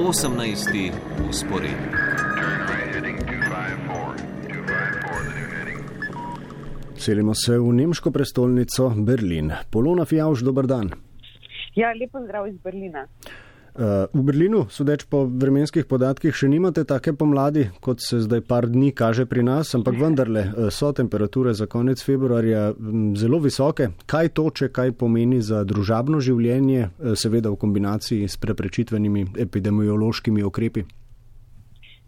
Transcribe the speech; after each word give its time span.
18. 0.00 0.92
usporedni. 1.28 1.76
Selimo 6.96 7.34
se 7.34 7.58
v 7.58 7.72
nemško 7.72 8.10
prestolnico 8.10 8.92
Berlin. 8.96 9.52
Polona 9.70 10.04
Fjauž, 10.04 10.40
dober 10.42 10.66
dan. 10.66 10.90
Ja, 11.76 11.92
lepo 11.92 12.20
zdrav 12.24 12.48
iz 12.48 12.56
Berlina. 12.64 13.06
Uh, 13.70 14.10
v 14.12 14.24
Berlinu, 14.26 14.64
sodeč 14.70 15.04
po 15.06 15.24
vremenskih 15.24 15.86
podatkih, 15.86 16.34
še 16.34 16.50
nimate 16.50 16.84
take 16.88 17.14
pomladi, 17.16 17.68
kot 17.80 18.02
se 18.02 18.18
zdaj 18.24 18.42
par 18.48 18.66
dni 18.66 18.90
kaže 18.96 19.26
pri 19.30 19.44
nas, 19.46 19.74
ampak 19.78 19.98
vendarle 20.00 20.42
uh, 20.48 20.70
so 20.74 20.92
temperature 20.92 21.54
za 21.54 21.70
konec 21.70 22.02
februarja 22.02 22.70
m, 22.74 23.14
zelo 23.16 23.38
visoke. 23.38 23.92
Kaj 24.10 24.32
to, 24.34 24.50
če 24.50 24.70
kaj 24.74 24.94
pomeni 24.98 25.38
za 25.42 25.62
družabno 25.64 26.18
življenje, 26.18 26.90
uh, 26.90 27.14
seveda 27.14 27.52
v 27.54 27.60
kombinaciji 27.62 28.28
s 28.28 28.40
preprečitvenimi 28.42 29.28
epidemiološkimi 29.46 30.42
ukrepi? 30.42 30.86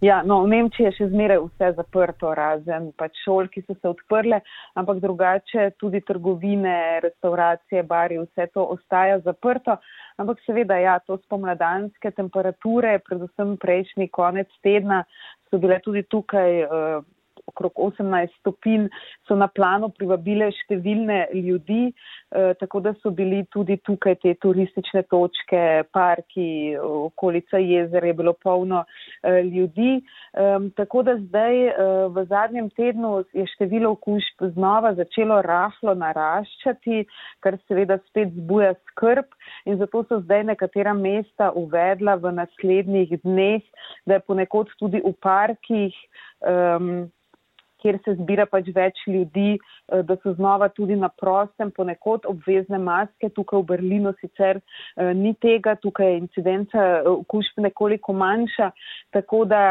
Ja, 0.03 0.23
no, 0.27 0.41
v 0.43 0.51
Nemčiji 0.51 0.89
je 0.89 0.93
še 0.97 1.07
zmeraj 1.13 1.39
vse 1.45 1.69
zaprto, 1.77 2.33
razen 2.35 2.89
pač 2.99 3.21
šol, 3.23 3.47
ki 3.53 3.61
so 3.63 3.77
se 3.77 3.87
odprle, 3.87 4.41
ampak 4.75 4.99
drugače 4.99 5.69
tudi 5.79 6.01
trgovine, 6.03 6.99
restauracije, 7.05 7.85
bari, 7.87 8.19
vse 8.25 8.49
to 8.51 8.65
ostaja 8.75 9.21
zaprto. 9.23 9.77
Ampak 10.19 10.43
seveda, 10.43 10.81
ja, 10.83 10.97
to 11.07 11.21
spomladanske 11.23 12.11
temperature, 12.19 12.97
predvsem 13.07 13.55
prejšnji 13.63 14.11
konec 14.11 14.51
tedna, 14.67 15.05
so 15.47 15.63
bile 15.63 15.79
tudi 15.87 16.03
tukaj. 16.11 16.65
Uh, 16.67 17.07
okrog 17.53 17.73
18 17.77 18.33
stopinj, 18.41 18.89
so 19.29 19.37
na 19.39 19.49
plano 19.49 19.91
privabile 19.95 20.51
številne 20.57 21.29
ljudi, 21.37 21.93
eh, 21.93 22.53
tako 22.61 22.81
da 22.81 22.95
so 23.03 23.11
bili 23.11 23.45
tudi 23.53 23.79
tukaj 23.85 24.17
te 24.23 24.35
turistične 24.43 25.05
točke, 25.11 25.85
parki, 25.93 26.77
okolica 26.81 27.61
jezera 27.63 28.07
je 28.07 28.19
bilo 28.19 28.33
polno 28.33 28.85
eh, 29.23 29.43
ljudi. 29.43 30.01
Tako 30.77 31.03
da 31.03 31.17
zdaj 31.21 31.57
eh, 31.67 31.75
v 32.09 32.25
zadnjem 32.29 32.71
tednu 32.77 33.25
je 33.37 33.47
število 33.55 33.93
okužb 33.97 34.47
znova 34.55 34.95
začelo 34.95 35.43
rahlo 35.43 35.95
naraščati, 35.95 37.05
kar 37.45 37.59
seveda 37.69 37.99
spet 38.09 38.33
zbuja 38.37 38.75
skrb 38.91 39.29
in 39.67 39.79
zato 39.79 40.05
so 40.09 40.21
zdaj 40.25 40.45
nekatera 40.53 40.95
mesta 40.97 41.51
uvedla 41.55 42.17
v 42.23 42.33
naslednjih 42.39 43.19
dneh, 43.23 43.63
da 44.07 44.19
je 44.19 44.27
ponekod 44.27 44.73
tudi 44.81 45.03
v 45.05 45.13
parkih 45.21 45.97
um, 46.41 47.11
kjer 47.83 47.99
se 48.05 48.15
zbira 48.21 48.47
pač 48.47 48.71
več 48.75 49.01
ljudi, 49.11 49.57
eh, 49.59 50.03
da 50.07 50.17
so 50.23 50.35
znova 50.39 50.69
tudi 50.77 50.97
na 50.97 51.09
prostem, 51.09 51.73
ponekod 51.75 52.27
obvezne 52.31 52.79
maske. 52.79 53.31
Tukaj 53.35 53.63
v 53.63 53.69
Berlinu 53.73 54.15
sicer 54.21 54.61
eh, 54.61 55.13
ni 55.19 55.35
tega, 55.43 55.75
tukaj 55.83 56.13
je 56.13 56.21
incidenca 56.23 56.85
eh, 56.85 57.09
okužb 57.11 57.63
nekoliko 57.67 58.15
manjša, 58.17 58.71
tako 59.13 59.45
da 59.49 59.63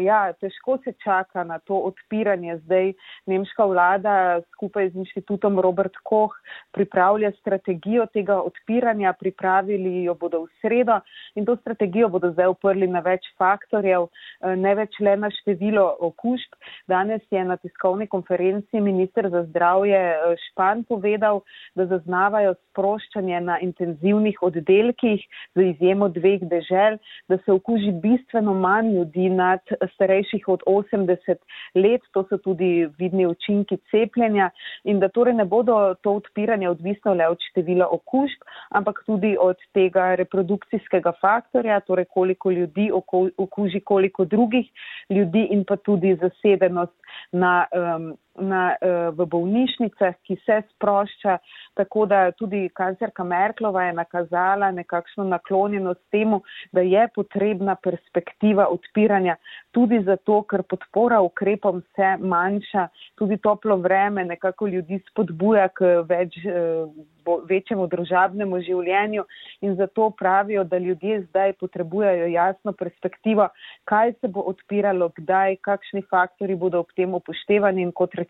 ja, 0.00 0.32
težko 0.40 0.76
se 0.84 0.92
čaka 1.04 1.44
na 1.44 1.58
to 1.58 1.76
odpiranje. 1.88 2.56
Zdaj 2.64 2.92
nemška 3.30 3.64
vlada 3.68 4.14
skupaj 4.54 4.90
z 4.90 5.02
inštitutom 5.04 5.60
Robert 5.60 5.96
Koch 6.04 6.34
pripravlja 6.74 7.30
strategijo 7.38 8.06
tega 8.12 8.40
odpiranja, 8.42 9.12
pripravili 9.18 10.04
jo 10.04 10.14
bodo 10.20 10.42
v 10.44 10.50
sredo 10.60 11.00
in 11.34 11.46
to 11.48 11.56
strategijo 11.60 12.08
bodo 12.12 12.32
zdaj 12.34 12.50
uprli 12.52 12.88
na 12.90 13.02
več 13.04 13.26
faktorjev, 13.40 14.08
ne 14.56 14.74
več 14.78 14.98
le 15.00 15.16
na 15.20 15.30
število 15.40 15.86
okužb. 16.10 16.56
Danes 16.90 17.24
je 17.30 17.44
na 17.44 17.56
tiskovni 17.62 18.06
konferenci 18.06 18.80
minister 18.80 19.28
za 19.30 19.44
zdravje 19.44 19.98
eh, 19.98 20.34
Špan 20.50 20.84
povedal, 20.84 21.40
da 21.74 21.86
zaznavajo 21.86 22.54
sproščanje 22.70 23.40
na 23.40 23.58
intenzivnih 23.60 24.42
oddelkih 24.42 25.24
z 25.54 25.66
izjemo 25.72 26.08
dveh 26.08 26.42
dežel, 26.50 26.98
da 27.28 27.38
se 27.44 27.52
okuži 27.52 27.92
bistveno 28.02 28.54
manj 28.54 28.94
ljudi 28.96 29.28
nad 29.30 29.60
starejših 29.94 30.48
od 30.48 30.62
80 30.66 31.36
let, 31.74 32.00
to 32.12 32.24
so 32.28 32.38
tudi 32.38 32.88
vidni 32.98 33.26
učinki 33.26 33.78
cepljenja 33.90 34.50
in 34.84 35.00
da 35.00 35.08
torej 35.08 35.34
ne 35.34 35.44
bodo 35.44 35.94
to 36.02 36.12
odpiranje 36.20 36.68
odvisno 36.68 37.14
le 37.14 37.28
od 37.28 37.38
števila 37.50 37.88
okužb, 37.90 38.44
ampak 38.70 39.02
tudi 39.06 39.36
od 39.40 39.56
tega 39.74 40.14
reprodukcijskega 40.14 41.12
faktorja, 41.20 41.80
torej 41.80 42.04
koliko 42.04 42.50
ljudi 42.50 42.90
okuži 43.38 43.80
koliko 43.80 44.24
drugih 44.24 44.66
ljudi 45.10 45.46
in 45.50 45.64
pa 45.64 45.76
tudi 45.76 46.14
zasedenost 46.20 46.94
na, 47.32 47.68
um, 47.72 48.16
na, 48.40 48.74
uh, 48.80 49.10
v 49.16 49.26
bolnišnicah, 49.26 50.16
ki 50.26 50.36
se 50.46 50.60
sprošča, 50.74 51.38
tako 51.78 52.06
da 52.06 52.30
tudi 52.32 52.68
kancerka 52.74 53.24
Merklova 53.24 53.84
je 53.84 53.92
nakazala 53.92 54.70
nekakšno 54.70 55.24
naklonjenost 55.24 56.00
temu, 56.10 56.42
da 56.72 56.80
je 56.80 57.06
potrebna 57.14 57.74
perspektiva 57.74 58.66
odpiranja, 58.72 59.36
tudi 59.70 60.02
zato, 60.04 60.42
ker 60.42 60.62
podpora 60.62 61.20
ukrepom 61.20 61.82
se 61.96 62.16
manjša, 62.20 62.88
tudi 63.18 63.36
toplo 63.36 63.76
vreme 63.76 64.24
nekako 64.24 64.66
ljudi 64.66 65.00
spodbuja 65.10 65.68
k 65.68 65.96
več. 66.08 66.36
Uh, 66.44 67.16
večjemu 67.48 67.86
družabnemu 67.86 68.60
življenju 68.64 69.24
in 69.60 69.76
zato 69.76 70.10
pravijo, 70.10 70.64
da 70.64 70.78
ljudje 70.78 71.20
zdaj 71.28 71.52
potrebujejo 71.60 72.26
jasno 72.32 72.72
perspektivo, 72.72 73.48
kaj 73.84 74.12
se 74.20 74.28
bo 74.28 74.44
odpiralo, 74.52 75.10
kdaj, 75.16 75.56
kakšni 75.66 76.02
faktori 76.10 76.56
bodo 76.56 76.80
ob 76.80 76.92
tem 76.96 77.14
upoštevani 77.14 77.82
in 77.82 77.92
kot 77.92 78.14
rečeno, 78.14 78.29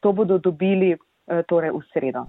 to 0.00 0.12
bodo 0.12 0.38
dobili 0.38 0.92
eh, 0.92 1.42
torej 1.48 1.70
v 1.70 1.82
sredo. 1.92 2.26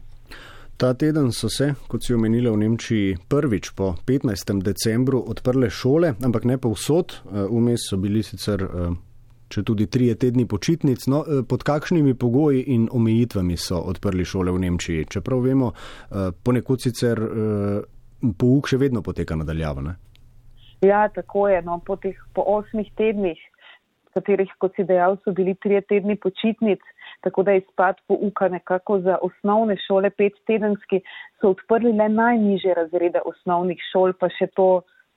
Ta 0.78 0.94
teden 0.94 1.32
so 1.32 1.50
se, 1.50 1.74
kot 1.88 2.06
si 2.06 2.14
omenila 2.14 2.52
v 2.52 2.58
Nemčiji, 2.58 3.18
prvič 3.28 3.74
po 3.76 3.96
15. 4.08 4.64
decembru 4.64 5.20
odprle 5.28 5.70
šole, 5.70 6.14
ampak 6.24 6.46
ne 6.46 6.58
povsod. 6.58 7.12
Eh, 7.12 7.46
vmes 7.52 7.90
so 7.90 7.98
bili 7.98 8.24
sicer 8.24 8.64
eh, 8.64 8.96
če 9.50 9.64
tudi 9.64 9.88
trije 9.90 10.16
tedni 10.16 10.46
počitnic. 10.46 11.08
No, 11.08 11.24
pod 11.50 11.64
kakšnimi 11.66 12.14
pogoji 12.14 12.62
in 12.70 12.86
omejitvami 12.92 13.58
so 13.58 13.82
odprli 13.82 14.26
šole 14.26 14.52
v 14.52 14.60
Nemčiji? 14.62 15.08
Čeprav 15.10 15.42
vemo, 15.42 15.72
ponekod 16.46 16.84
sicer 16.86 17.18
pouk 18.38 18.70
še 18.70 18.78
vedno 18.78 19.02
poteka 19.02 19.34
nadaljavane. 19.36 19.96
Ja, 20.86 21.10
tako 21.10 21.48
je. 21.50 21.62
No, 21.62 21.80
po 21.86 21.98
teh 21.98 22.16
po 22.34 22.46
osmih 22.46 22.92
tednih 22.96 23.40
katerih, 24.16 24.52
kot 24.62 24.76
si 24.76 24.86
dejal, 24.88 25.18
so 25.24 25.34
bili 25.36 25.56
trije 25.56 25.82
tedni 25.82 26.16
počitnic, 26.16 26.84
tako 27.26 27.44
da 27.44 27.56
je 27.56 27.64
izpad 27.64 28.00
pouka 28.08 28.48
nekako 28.50 29.00
za 29.06 29.18
osnovne 29.22 29.76
šole 29.88 30.10
pet 30.10 30.38
tedenski, 30.48 31.02
so 31.42 31.54
odprli 31.56 31.94
le 31.94 32.10
najniže 32.10 32.74
razrede 32.78 33.22
osnovnih 33.26 33.82
šol, 33.92 34.14
pa 34.20 34.32
še 34.34 34.48
to, 34.56 34.70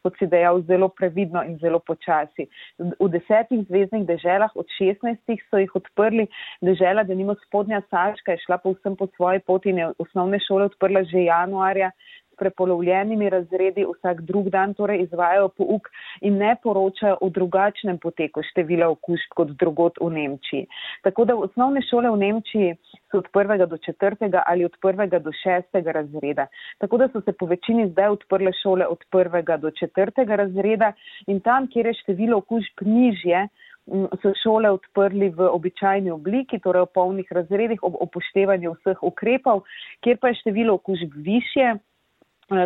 kot 0.02 0.18
si 0.18 0.26
dejal, 0.26 0.60
zelo 0.66 0.88
previdno 0.90 1.44
in 1.46 1.58
zelo 1.62 1.78
počasi. 1.78 2.48
V 2.78 3.08
desetih 3.12 3.62
zvezdnih 3.68 4.06
deželah 4.08 4.50
od 4.58 4.66
šestnajstih 4.76 5.44
so 5.46 5.60
jih 5.62 5.76
odprli, 5.78 6.26
dežela, 6.66 7.06
da 7.06 7.14
nimo 7.14 7.36
spodnja 7.44 7.82
Saška, 7.88 8.34
je 8.34 8.42
šla 8.46 8.58
povsem 8.64 8.98
po 8.98 9.06
svoji 9.16 9.44
poti 9.46 9.70
in 9.70 9.78
je 9.82 9.92
osnovne 10.02 10.42
šole 10.42 10.66
odprla 10.72 11.04
že 11.06 11.26
januarja, 11.28 11.92
prepolovljenimi 12.38 13.30
razredi 13.30 13.84
vsak 13.88 14.20
drug 14.20 14.50
dan 14.50 14.74
torej 14.74 15.02
izvajajo 15.02 15.48
pouk 15.48 15.88
in 16.20 16.36
ne 16.38 16.56
poročajo 16.62 17.16
o 17.20 17.28
drugačnem 17.28 17.98
poteku 17.98 18.42
števila 18.50 18.88
okužb 18.88 19.36
kot 19.36 19.54
drugot 19.62 19.98
v 20.00 20.10
Nemčiji. 20.10 20.66
Tako 21.02 21.24
da 21.24 21.36
osnovne 21.36 21.82
šole 21.90 22.10
v 22.10 22.20
Nemčiji 22.24 22.76
so 23.10 23.18
od 23.18 23.28
prvega 23.32 23.66
do 23.66 23.76
četrtega 23.76 24.42
ali 24.46 24.64
od 24.64 24.76
prvega 24.80 25.18
do 25.18 25.32
šestega 25.42 25.92
razreda. 25.92 26.46
Tako 26.78 26.96
da 26.96 27.08
so 27.08 27.20
se 27.20 27.32
po 27.32 27.46
večini 27.46 27.88
zdaj 27.90 28.08
odprle 28.08 28.52
šole 28.62 28.86
od 28.86 29.04
prvega 29.10 29.56
do 29.56 29.70
četrtega 29.70 30.36
razreda 30.36 30.92
in 31.26 31.40
tam, 31.40 31.66
kjer 31.66 31.86
je 31.86 31.94
število 32.02 32.38
okužb 32.38 32.86
nižje, 32.86 33.48
so 34.22 34.30
šole 34.42 34.70
odprli 34.70 35.28
v 35.28 35.48
običajni 35.50 36.10
obliki, 36.10 36.60
torej 36.62 36.86
v 36.86 36.92
polnih 36.94 37.32
razredih 37.34 37.82
ob 37.82 37.98
upoštevanju 38.00 38.76
vseh 38.78 39.02
ukrepov, 39.02 39.64
kjer 40.06 40.20
pa 40.22 40.30
je 40.30 40.38
število 40.42 40.74
okužb 40.78 41.16
više, 41.16 41.74
Eh, 41.74 41.91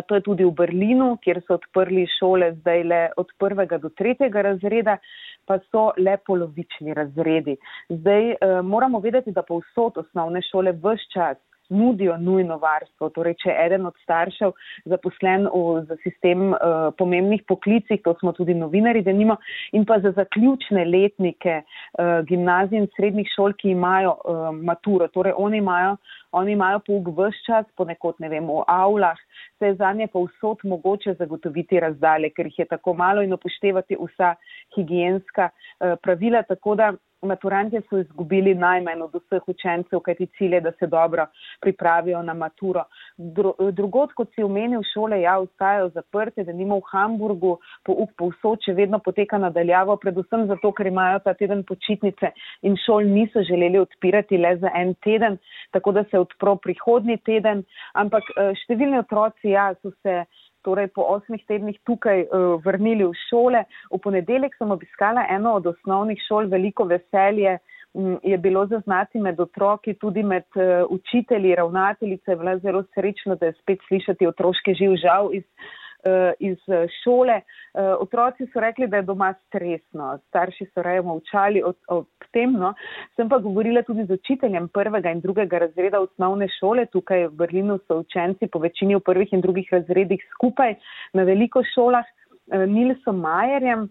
to 0.07 0.15
je 0.15 0.21
tudi 0.21 0.45
v 0.45 0.51
Berlinu, 0.51 1.17
kjer 1.23 1.41
so 1.47 1.57
odprli 1.57 2.05
šole 2.19 2.51
zdaj 2.59 2.83
le 2.83 3.01
od 3.17 3.33
prvega 3.39 3.77
do 3.77 3.89
tretjega 3.89 4.41
razreda, 4.41 4.97
pa 5.45 5.59
so 5.71 5.91
le 5.97 6.17
polovični 6.27 6.93
razredi. 6.93 7.57
Zdaj 7.89 8.31
eh, 8.31 8.61
moramo 8.63 8.99
vedeti, 8.99 9.31
da 9.31 9.43
povsod 9.47 9.97
osnovne 10.03 10.41
šole 10.51 10.71
vse 10.71 11.11
čas 11.13 11.37
nudijo 11.69 12.17
nujno 12.17 12.57
varstvo. 12.57 13.09
Torej, 13.15 13.37
če 13.43 13.55
eden 13.65 13.85
od 13.89 13.95
staršev 14.03 14.53
zaposlen 14.89 15.47
v, 15.51 15.83
za 15.89 15.97
sistem 16.03 16.51
uh, 16.53 16.89
pomembnih 16.97 17.43
poklicih, 17.47 18.01
to 18.03 18.15
smo 18.21 18.33
tudi 18.37 18.55
novinari, 18.57 19.03
da 19.03 19.13
nimo, 19.13 19.37
in 19.75 19.85
pa 19.85 19.99
za 20.03 20.13
zaključne 20.17 20.85
letnike 20.85 21.61
uh, 21.61 22.19
gimnazij 22.27 22.81
in 22.81 22.89
srednjih 22.95 23.29
šol, 23.35 23.55
ki 23.59 23.73
imajo 23.75 24.15
uh, 24.17 24.49
maturo. 24.55 25.07
Torej, 25.13 25.35
oni 25.37 25.61
imajo, 25.63 25.97
oni 26.31 26.55
imajo 26.55 26.83
pouk 26.87 27.11
vse 27.17 27.43
čas, 27.47 27.65
ponekod 27.77 28.19
ne 28.23 28.29
vem, 28.31 28.47
v 28.47 28.63
avlah, 28.67 29.17
se 29.59 29.71
je 29.71 29.75
za 29.79 29.93
nje 29.93 30.07
pa 30.11 30.21
vsot 30.23 30.63
mogoče 30.63 31.15
zagotoviti 31.19 31.79
razdalje, 31.79 32.31
ker 32.35 32.47
jih 32.49 32.59
je 32.63 32.69
tako 32.69 32.93
malo 32.93 33.23
in 33.25 33.33
upoštevati 33.33 33.97
vsa 33.99 34.35
higijenska 34.75 35.49
uh, 35.49 35.97
pravila. 36.01 36.43
Maturantje 37.21 37.81
so 37.89 37.97
izgubili 37.97 38.53
najmanj 38.55 39.01
od 39.01 39.15
vseh 39.15 39.47
učencev, 39.47 39.99
kajti 40.05 40.27
cilj 40.37 40.53
je, 40.53 40.61
da 40.61 40.71
se 40.79 40.87
dobro 40.87 41.25
pripravijo 41.61 42.21
na 42.23 42.33
maturo. 42.33 42.83
Drugod, 43.71 44.13
kot 44.13 44.29
si 44.35 44.43
omenil, 44.43 44.81
šole 44.93 45.21
ja 45.21 45.37
ostajajo 45.39 45.89
zaprte, 45.89 46.43
da 46.43 46.53
nima 46.53 46.75
v 46.75 46.85
Hamburgu 46.91 47.57
pouk 47.85 48.13
povsod, 48.17 48.61
če 48.65 48.73
vedno 48.77 48.99
poteka 48.99 49.37
nadaljavo, 49.41 49.97
predvsem 49.97 50.45
zato, 50.47 50.71
ker 50.71 50.87
imajo 50.87 51.23
ta 51.25 51.33
teden 51.33 51.63
počitnice 51.63 52.31
in 52.61 52.77
šol 52.85 53.09
niso 53.09 53.41
želeli 53.49 53.79
odpirati 53.79 54.37
le 54.37 54.57
za 54.61 54.71
en 54.75 54.93
teden, 55.03 55.37
tako 55.71 55.91
da 55.91 56.03
se 56.11 56.19
odpro 56.19 56.55
prihodni 56.55 57.17
teden, 57.17 57.63
ampak 57.93 58.29
eh, 58.35 58.53
številni 58.63 59.01
otroci 59.01 59.55
ja 59.55 59.71
so 59.81 59.91
se 60.03 60.21
torej 60.67 60.91
po 60.95 61.07
osmih 61.15 61.43
tednih 61.47 61.79
tukaj 61.87 62.25
uh, 62.25 62.59
vrnili 62.65 63.07
v 63.07 63.15
šole. 63.29 63.63
V 63.93 64.01
ponedeljek 64.03 64.57
sem 64.59 64.71
obiskala 64.75 65.23
eno 65.31 65.55
od 65.61 65.71
osnovnih 65.71 66.19
šol, 66.27 66.51
veliko 66.51 66.83
veselje 66.91 67.57
um, 67.93 68.17
je 68.23 68.37
bilo 68.37 68.65
zaznati 68.67 69.21
med 69.23 69.39
otroki, 69.39 69.95
tudi 69.95 70.23
med 70.23 70.47
uh, 70.59 70.83
učitelji, 70.91 71.55
ravnateljice, 71.55 72.35
bila 72.35 72.57
zelo 72.59 72.83
srečna, 72.93 73.39
da 73.39 73.51
je 73.51 73.59
spet 73.61 73.83
slišati 73.87 74.27
otroški 74.27 74.75
živ 74.81 74.97
žal 75.03 75.31
iz. 75.39 75.47
Eh, 76.05 76.33
iz 76.39 76.57
šole. 77.03 77.41
Otroci 77.99 78.45
so 78.53 78.59
rekli, 78.59 78.87
da 78.87 78.97
je 78.97 79.03
doma 79.03 79.33
stresno, 79.47 80.19
starši 80.27 80.67
so 80.73 80.81
raje 80.81 81.01
molčali 81.01 81.63
o, 81.65 81.73
o 81.89 82.03
tem. 82.31 82.53
No. 82.53 82.73
Sem 83.15 83.29
pa 83.29 83.39
govorila 83.41 83.81
tudi 83.81 84.05
z 84.05 84.13
učiteljem 84.13 84.69
prvega 84.69 85.11
in 85.11 85.21
drugega 85.21 85.57
razreda 85.65 85.99
osnovne 85.99 86.47
šole. 86.59 86.85
Tukaj 86.93 87.27
v 87.27 87.33
Berlinu 87.41 87.79
so 87.87 87.99
učenci 88.05 88.47
po 88.47 88.59
večini 88.59 88.95
v 88.95 89.01
prvih 89.09 89.33
in 89.33 89.41
drugih 89.41 89.73
razredih 89.73 90.21
skupaj 90.35 90.77
na 91.13 91.23
veliko 91.23 91.65
šolah. 91.73 92.05
Nilsom 92.47 93.19
Majerjem 93.19 93.89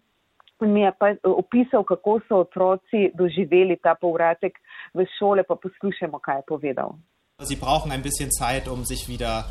mi 0.60 0.80
je 0.86 0.92
pa 0.98 1.12
opisal, 1.22 1.84
kako 1.84 2.20
so 2.28 2.40
otroci 2.46 3.10
doživeli 3.14 3.76
ta 3.82 3.94
povratek 4.00 4.56
v 4.94 5.04
šole, 5.18 5.42
pa 5.42 5.58
poslušajmo, 5.58 6.18
kaj 6.18 6.38
je 6.38 6.48
povedal. 6.48 6.96
Sie 7.42 7.56
brauchen 7.60 7.92
ein 7.92 8.02
bisschen 8.02 8.30
Zeit, 8.30 8.68
um 8.68 8.84
sich 8.84 9.08
wieder 9.08 9.44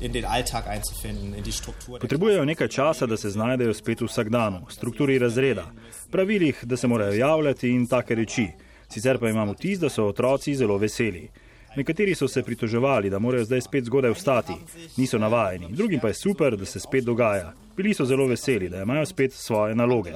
in 0.00 0.12
den 0.12 0.24
Alltag 0.24 0.66
einzufinden, 0.66 1.34
in 1.34 1.42
die 1.44 1.52
Struktur. 1.52 1.98
Potrebujejo 2.00 2.44
nekaj 2.44 2.68
časa, 2.68 3.06
da 3.06 3.16
se 3.16 3.30
znajdejo 3.30 3.74
spet 3.74 4.00
v 4.00 4.06
vsakdanu, 4.06 4.64
v 4.68 4.72
strukturi 4.72 5.18
razreda, 5.18 5.66
pravilih, 6.10 6.60
da 6.62 6.76
se 6.76 6.86
morajo 6.86 7.12
javljati 7.12 7.70
in 7.70 7.86
take 7.86 8.14
reči. 8.14 8.48
Sicer 8.88 9.18
pa 9.18 9.28
imamo 9.28 9.52
vtis, 9.52 9.78
da 9.78 9.88
so 9.88 10.06
otroci 10.06 10.54
zelo 10.54 10.78
veseli. 10.78 11.28
Nekateri 11.78 12.14
so 12.14 12.28
se 12.28 12.42
pritoževali, 12.42 13.10
da 13.10 13.18
morajo 13.18 13.44
zdaj 13.44 13.60
spet 13.60 13.84
zgodaj 13.84 14.10
vstati, 14.10 14.52
niso 14.96 15.18
navajeni, 15.18 15.66
drugim 15.70 16.00
pa 16.00 16.08
je 16.08 16.14
super, 16.14 16.56
da 16.56 16.64
se 16.64 16.80
spet 16.80 17.04
dogaja. 17.04 17.52
Bili 17.76 17.94
so 17.94 18.04
zelo 18.04 18.26
veseli, 18.26 18.68
da 18.68 18.82
imajo 18.82 19.06
spet 19.06 19.32
svoje 19.32 19.74
naloge. 19.74 20.12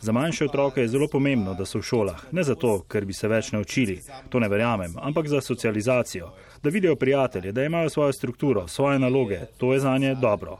Za 0.00 0.12
manjše 0.12 0.44
otroke 0.44 0.80
je 0.80 0.88
zelo 0.88 1.08
pomembno, 1.08 1.54
da 1.54 1.64
so 1.64 1.78
v 1.78 1.82
šolah, 1.82 2.26
ne 2.32 2.44
zato, 2.44 2.82
ker 2.88 3.04
bi 3.04 3.16
se 3.16 3.28
več 3.28 3.52
naučili, 3.52 4.02
to 4.28 4.40
ne 4.40 4.48
verjamem, 4.48 4.94
ampak 5.00 5.28
za 5.28 5.40
socializacijo, 5.40 6.28
da 6.62 6.70
vidijo 6.70 6.96
prijatelje, 6.96 7.52
da 7.52 7.64
imajo 7.64 7.88
svojo 7.90 8.12
strukturo, 8.12 8.68
svoje 8.68 8.98
naloge, 8.98 9.40
to 9.56 9.72
je 9.72 9.80
za 9.80 9.98
nje 9.98 10.14
dobro. 10.14 10.58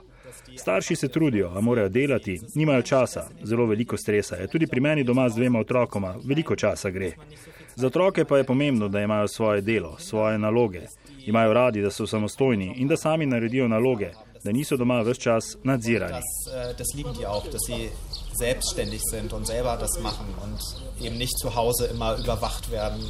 Starši 0.57 0.97
se 0.97 1.09
trudijo, 1.09 1.53
a 1.57 1.61
morajo 1.61 1.89
delati, 1.89 2.41
nimajo 2.55 2.83
časa, 2.83 3.29
zelo 3.43 3.67
veliko 3.67 3.97
stresa 3.97 4.37
je. 4.37 4.47
Tudi 4.47 4.67
pri 4.67 4.81
meni 4.81 5.05
doma 5.05 5.29
z 5.29 5.37
dvema 5.37 5.61
otrokoma 5.61 6.17
veliko 6.25 6.57
časa 6.57 6.91
gre. 6.91 7.13
Za 7.79 7.87
otroke 7.87 8.25
pa 8.25 8.39
je 8.39 8.45
pomembno, 8.45 8.89
da 8.89 9.01
imajo 9.01 9.29
svoje 9.29 9.61
delo, 9.61 9.97
svoje 9.99 10.39
naloge. 10.39 10.81
Imajo 11.27 11.53
radi, 11.53 11.83
da 11.83 11.91
so 11.91 12.07
samostojni 12.07 12.75
in 12.77 12.89
da 12.89 12.97
sami 12.97 13.27
naredijo 13.27 13.69
naloge, 13.69 14.11
da 14.45 14.53
niso 14.53 14.77
doma 14.77 15.03
vse 15.03 15.15
čas 15.15 15.45
nadzirani. 15.63 16.13
Das, 16.13 16.31
das 16.79 16.89
lieben 16.97 17.13
die 17.19 17.27
auch, 17.27 17.47
dass 17.53 17.63
sie 17.67 17.89
selbstständig 18.39 19.01
sind 19.11 19.33
und 19.33 19.47
selber 19.47 19.77
das 19.81 20.03
machen 20.03 20.27
und 20.45 20.59
eben 21.07 21.19
nicht 21.19 21.39
zu 21.43 21.55
Hause 21.55 21.87
immer 21.95 22.17
überwacht 22.19 22.71
werden. 22.73 23.03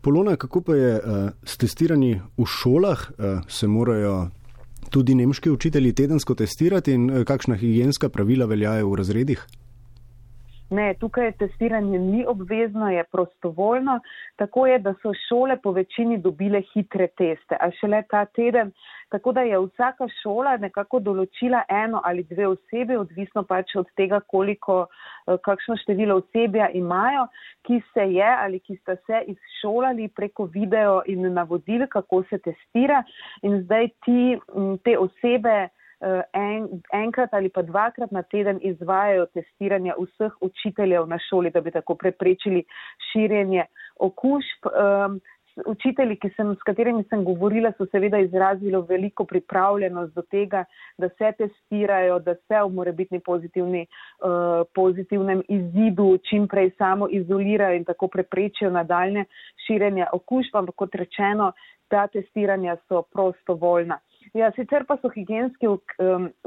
Polona, 0.00 0.36
kako 0.36 0.60
pa 0.60 0.74
je 0.74 0.94
uh, 0.94 1.30
s 1.44 1.56
testiranji 1.56 2.20
v 2.38 2.46
šolah? 2.46 3.10
Uh, 3.18 3.40
se 3.48 3.66
morajo 3.66 4.28
tudi 4.90 5.14
nemški 5.14 5.50
učitelji 5.50 5.92
tedensko 5.92 6.34
testirati 6.34 6.92
in 6.92 7.10
uh, 7.10 7.24
kakšna 7.24 7.54
higijenska 7.54 8.08
pravila 8.08 8.46
veljajo 8.46 8.90
v 8.90 8.96
razredih? 8.96 9.46
Ne, 10.72 10.94
tukaj 11.00 11.32
testiranje 11.36 11.98
ni 11.98 12.24
obvezno, 12.26 12.90
je 12.90 13.04
prostovoljno. 13.04 13.98
Tako 14.36 14.66
je, 14.66 14.78
da 14.78 14.94
so 15.02 15.12
šole 15.28 15.56
po 15.62 15.72
večini 15.72 16.16
dobile 16.18 16.62
hitre 16.72 17.06
teste, 17.06 17.56
a 17.60 17.68
šele 17.80 18.02
ta 18.10 18.24
teden. 18.24 18.72
Tako 19.12 19.32
da 19.32 19.40
je 19.40 19.58
vsaka 19.58 20.06
šola 20.22 20.56
nekako 20.56 21.00
določila 21.00 21.60
eno 21.68 22.00
ali 22.04 22.24
dve 22.30 22.46
osebi, 22.48 22.96
odvisno 22.96 23.42
pač 23.44 23.74
od 23.76 23.90
tega, 24.00 24.20
koliko, 24.20 24.86
eh, 24.86 25.36
kakšno 25.44 25.76
število 25.82 26.16
osebja 26.22 26.70
imajo, 26.80 27.26
ki 27.68 27.82
se 27.92 28.08
je 28.14 28.32
ali 28.38 28.60
ki 28.60 28.78
sta 28.80 28.96
se 29.06 29.22
izšolali 29.34 30.08
preko 30.08 30.48
video 30.56 31.02
in 31.06 31.28
navodil, 31.34 31.86
kako 31.86 32.22
se 32.30 32.38
testira. 32.38 33.04
In 33.42 33.60
zdaj 33.66 33.88
ti, 34.04 34.40
te 34.84 34.98
osebe. 34.98 35.68
Eh, 36.02 36.22
en, 36.32 36.64
enkrat 36.92 37.34
ali 37.34 37.48
pa 37.48 37.62
dvakrat 37.62 38.10
na 38.10 38.22
teden 38.22 38.58
izvajajo 38.62 39.26
testiranje 39.26 39.92
vseh 39.98 40.32
učiteljev 40.40 41.06
na 41.06 41.18
šoli, 41.28 41.50
da 41.54 41.60
bi 41.60 41.70
tako 41.70 41.94
preprečili 41.94 42.64
širjenje 43.12 43.64
okužb. 44.02 44.66
Um, 44.66 45.20
učitelji, 45.66 46.18
sem, 46.36 46.54
s 46.56 46.66
katerimi 46.66 47.04
sem 47.10 47.22
govorila, 47.24 47.70
so 47.78 47.86
seveda 47.92 48.18
izrazili 48.18 48.82
veliko 48.88 49.24
pripravljenost 49.24 50.14
do 50.14 50.22
tega, 50.22 50.64
da 50.98 51.08
se 51.08 51.32
testirajo, 51.38 52.18
da 52.18 52.34
se 52.34 52.62
v 52.64 52.74
morebitni 52.74 53.20
pozitivni, 53.20 53.86
uh, 53.86 54.66
pozitivnem 54.74 55.42
izidu 55.48 56.16
čim 56.30 56.48
prej 56.48 56.72
samo 56.78 57.08
izolirajo 57.10 57.76
in 57.76 57.84
tako 57.84 58.08
preprečijo 58.08 58.70
nadaljne 58.70 59.24
širjenje 59.66 60.06
okužb, 60.12 60.56
ampak 60.56 60.74
kot 60.74 60.94
rečeno, 60.94 61.52
ta 61.88 62.06
testiranja 62.06 62.76
so 62.88 63.02
prostovoljna. 63.02 64.00
Ja, 64.34 64.50
sicer 64.56 64.84
pa 64.88 64.96
so 65.02 65.10
higijenski 65.12 65.68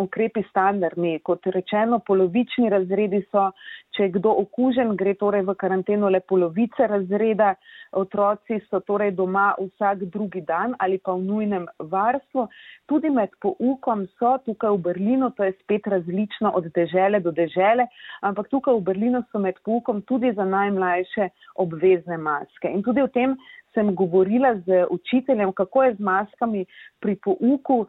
ukrepi 0.01 0.44
standardni. 0.50 1.19
Kot 1.24 1.45
rečeno, 1.54 2.00
polovični 2.07 2.69
razredi 2.69 3.22
so, 3.31 3.50
če 3.95 4.07
je 4.07 4.13
kdo 4.18 4.33
okužen, 4.42 4.95
gre 5.00 5.13
torej 5.19 5.45
v 5.48 5.56
karanteno 5.60 6.10
le 6.10 6.19
polovice 6.19 6.88
razreda. 6.89 7.54
Otroci 7.95 8.57
so 8.69 8.81
torej 8.83 9.13
doma 9.16 9.54
vsak 9.60 10.01
drugi 10.12 10.42
dan 10.44 10.74
ali 10.83 10.98
pa 11.00 11.13
v 11.16 11.24
nujnem 11.24 11.68
varstvu. 11.80 12.48
Tudi 12.92 13.10
med 13.10 13.31
poukom 13.42 14.04
so 14.19 14.36
tukaj 14.45 14.74
v 14.75 14.81
Berlinu, 14.89 15.30
to 15.38 15.48
je 15.48 15.54
spet 15.62 15.88
različno 15.88 16.51
od 16.57 16.68
dežele 16.75 17.21
do 17.24 17.31
dežele, 17.31 17.88
ampak 18.21 18.50
tukaj 18.51 18.75
v 18.75 18.86
Berlinu 18.89 19.24
so 19.31 19.39
med 19.39 19.62
poukom 19.63 20.01
tudi 20.01 20.33
za 20.36 20.44
najmlajše 20.44 21.30
obvezne 21.63 22.18
maske. 22.18 22.68
In 22.68 22.83
tudi 22.83 23.06
o 23.06 23.07
tem 23.07 23.38
sem 23.75 23.95
govorila 23.95 24.56
z 24.66 24.86
učiteljem, 24.89 25.51
kako 25.54 25.83
je 25.83 25.95
z 25.95 26.00
maskami 26.00 26.66
pri 27.00 27.16
pouku. 27.16 27.86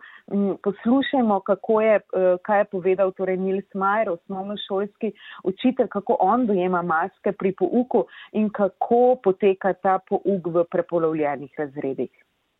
Poslušajmo, 0.62 1.40
kako 1.40 1.80
je, 1.80 1.96
eh, 1.96 2.36
kaj 2.42 2.60
je 2.60 2.64
povedal 2.64 3.12
torej 3.12 3.36
Nils 3.36 3.74
Majer, 3.74 4.10
osnovnošolski 4.10 5.12
učitelj, 5.44 5.88
kako 5.88 6.16
on 6.20 6.46
dojema 6.46 6.82
maske 6.82 7.32
pri 7.32 7.54
pouku 7.54 8.04
in 8.32 8.50
kako 8.50 9.16
poteka 9.24 9.72
ta 9.72 9.98
pouk 10.08 10.46
v 10.46 10.64
prepolovljenih 10.70 11.50
razredih. 11.58 12.10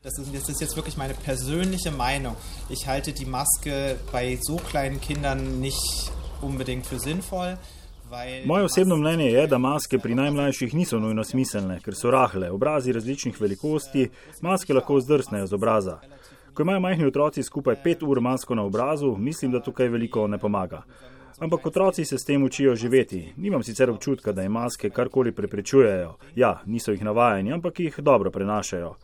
Das 0.03 0.19
ist, 0.19 0.33
das 0.33 0.49
ist 0.49 0.61
jetzt 0.61 0.77
wirklich 0.77 0.97
meine 0.97 1.15
persönliche 1.15 1.91
Meinung. 1.91 2.37
Ich 2.69 2.87
halte 2.87 3.13
die 3.13 3.25
Maske 3.27 3.97
bei 4.13 4.37
so 4.41 4.57
kleinen 4.57 5.01
Kindern 5.01 5.61
nicht 5.61 6.13
unbedingt 6.43 6.87
für 6.87 7.01
sinnvoll. 7.01 7.59
Moje 8.45 8.65
osebno 8.65 8.97
mnenje 8.97 9.25
je, 9.25 9.47
da 9.47 9.59
maske 9.59 9.99
pri 9.99 10.15
najmlajših 10.15 10.75
niso 10.75 10.99
nujno 10.99 11.25
smiselne, 11.25 11.81
ker 11.85 11.95
so 11.95 12.11
rahle, 12.11 12.51
obrazi 12.51 12.93
različnih 12.93 13.41
velikosti, 13.41 14.09
maske 14.43 14.75
lahko 14.75 15.01
zdrsnejo 15.01 15.47
z 15.47 15.55
obraza. 15.55 15.99
Ko 16.55 16.63
imajo 16.63 16.81
majhni 16.81 17.07
otroci 17.07 17.43
skupaj 17.43 17.83
pet 17.85 18.03
ur 18.03 18.21
masko 18.21 18.55
na 18.55 18.63
obrazu, 18.63 19.17
mislim, 19.19 19.53
da 19.53 19.61
tukaj 19.61 19.89
veliko 19.89 20.27
ne 20.27 20.39
pomaga. 20.39 20.83
Ampak 21.39 21.67
otroci 21.67 22.05
se 22.05 22.19
s 22.19 22.25
tem 22.25 22.43
učijo 22.43 22.75
živeti. 22.75 23.33
Nimam 23.37 23.63
sicer 23.63 23.91
občutka, 23.91 24.33
da 24.33 24.43
jim 24.43 24.53
maske 24.53 24.91
karkoli 24.91 25.33
preprečujejo. 25.33 26.15
Ja, 26.35 26.61
niso 26.67 26.93
jih 26.93 27.05
navajeni, 27.05 27.53
ampak 27.53 27.81
jih 27.81 27.99
dobro 27.99 28.31
prenašajo. 28.31 28.95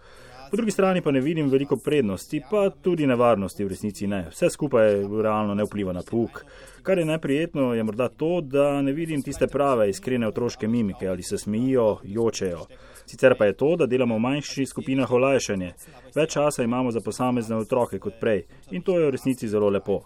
Po 0.53 0.57
drugi 0.57 0.71
strani 0.71 1.01
pa 1.01 1.11
ne 1.11 1.21
vidim 1.21 1.49
veliko 1.51 1.77
prednosti, 1.77 2.43
pa 2.51 2.71
tudi 2.71 3.07
nevarnosti 3.07 3.65
v 3.65 3.69
resnici 3.69 4.07
ne. 4.07 4.27
Vse 4.31 4.51
skupaj 4.51 4.99
realno 5.23 5.55
ne 5.55 5.65
vpliva 5.65 5.93
na 5.97 6.03
puk. 6.11 6.43
Kar 6.83 6.99
je 6.99 7.05
neprijetno, 7.05 7.71
je 7.75 7.83
morda 7.83 8.09
to, 8.09 8.41
da 8.41 8.83
ne 8.83 8.93
vidim 8.93 9.23
tiste 9.23 9.47
prave, 9.47 9.89
iskrene 9.89 10.29
otroške 10.29 10.69
mimike, 10.69 11.09
ali 11.09 11.23
se 11.23 11.39
smejijo, 11.39 11.99
jočejo. 12.05 12.67
Sicer 13.07 13.35
pa 13.39 13.47
je 13.49 13.57
to, 13.57 13.77
da 13.77 13.87
delamo 13.87 14.15
v 14.15 14.25
manjših 14.27 14.69
skupinah 14.69 15.13
olajšanje. 15.13 15.73
Več 16.15 16.35
časa 16.37 16.63
imamo 16.69 16.93
za 16.93 17.01
posamezne 17.01 17.57
otroke 17.57 17.99
kot 17.99 18.21
prej 18.21 18.45
in 18.71 18.83
to 18.83 18.99
je 18.99 19.07
v 19.07 19.15
resnici 19.17 19.49
zelo 19.49 19.71
lepo. 19.73 20.03